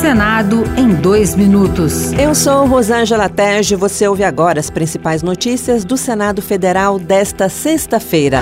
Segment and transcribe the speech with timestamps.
[0.00, 2.10] Senado em dois minutos.
[2.14, 3.76] Eu sou Rosângela Tege.
[3.76, 8.40] Você ouve agora as principais notícias do Senado Federal desta sexta-feira.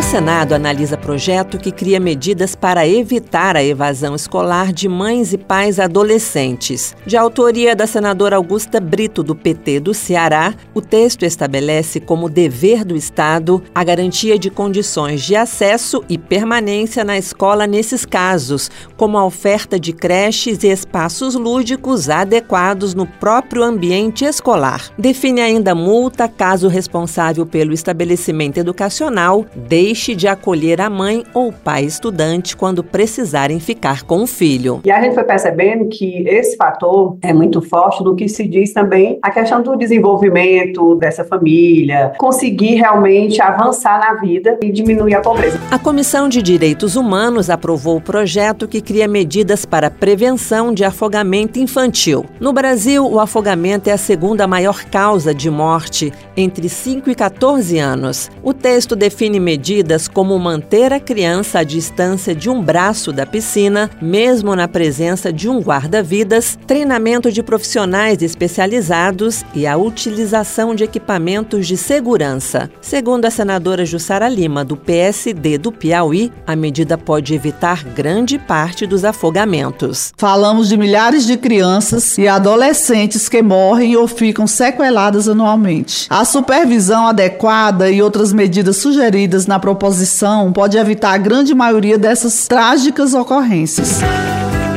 [0.00, 5.36] O Senado analisa projeto que cria medidas para evitar a evasão escolar de mães e
[5.36, 6.96] pais adolescentes.
[7.04, 12.82] De autoria da senadora Augusta Brito, do PT do Ceará, o texto estabelece como dever
[12.82, 19.18] do Estado a garantia de condições de acesso e permanência na escola nesses casos, como
[19.18, 24.90] a oferta de creches e espaços lúdicos adequados no próprio ambiente escolar.
[24.96, 31.52] Define ainda multa caso responsável pelo estabelecimento educacional deixe deixe de acolher a mãe ou
[31.52, 34.80] pai estudante quando precisarem ficar com o filho.
[34.84, 38.72] E a gente foi percebendo que esse fator é muito forte do que se diz
[38.72, 45.20] também a questão do desenvolvimento dessa família, conseguir realmente avançar na vida e diminuir a
[45.20, 45.58] pobreza.
[45.72, 51.58] A Comissão de Direitos Humanos aprovou o projeto que cria medidas para prevenção de afogamento
[51.58, 52.24] infantil.
[52.38, 57.76] No Brasil, o afogamento é a segunda maior causa de morte entre 5 e 14
[57.76, 58.30] anos.
[58.40, 63.24] O texto define medidas medidas como manter a criança à distância de um braço da
[63.24, 70.84] piscina, mesmo na presença de um guarda-vidas, treinamento de profissionais especializados e a utilização de
[70.84, 72.70] equipamentos de segurança.
[72.82, 78.86] Segundo a senadora Jussara Lima, do PSD do Piauí, a medida pode evitar grande parte
[78.86, 80.12] dos afogamentos.
[80.18, 86.06] Falamos de milhares de crianças e adolescentes que morrem ou ficam sequeladas anualmente.
[86.10, 92.48] A supervisão adequada e outras medidas sugeridas na proposição pode evitar a grande maioria dessas
[92.48, 94.00] trágicas ocorrências.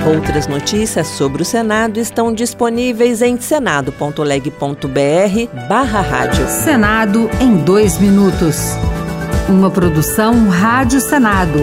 [0.06, 6.48] Outras notícias sobre o Senado estão disponíveis em senado.leg.br barra rádio.
[6.50, 8.58] Senado em dois minutos.
[9.48, 11.60] Uma produção Rádio Senado.